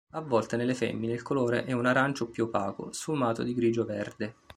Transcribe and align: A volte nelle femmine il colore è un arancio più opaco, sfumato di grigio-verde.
A 0.13 0.19
volte 0.21 0.57
nelle 0.57 0.73
femmine 0.73 1.13
il 1.13 1.21
colore 1.21 1.63
è 1.63 1.73
un 1.73 1.85
arancio 1.85 2.27
più 2.31 2.45
opaco, 2.45 2.91
sfumato 2.91 3.43
di 3.43 3.53
grigio-verde. 3.53 4.35